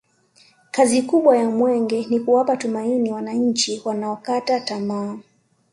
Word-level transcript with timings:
kazi 0.71 1.01
kubwa 1.01 1.37
ya 1.37 1.49
mwenge 1.49 2.05
ni 2.09 2.19
kuwapa 2.19 2.57
tumaini 2.57 3.11
wananchi 3.11 3.81
waliokata 3.85 4.59
tamaa 4.59 5.17